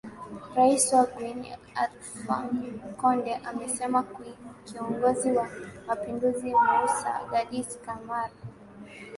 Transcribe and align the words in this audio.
rais 0.55 0.93
wa 0.93 1.05
guinea 1.05 1.57
alfa 1.75 2.49
konde 2.97 3.35
amesema 3.35 4.05
kiongozi 4.65 5.31
wa 5.31 5.49
mapinduzi 5.87 6.49
moussa 6.51 7.21
dadis 7.31 7.79
camara 7.85 8.33